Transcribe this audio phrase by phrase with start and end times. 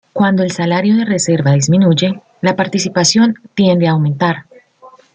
[0.13, 4.47] Cuando el salario de reserva disminuye, la participación tiende a aumentar.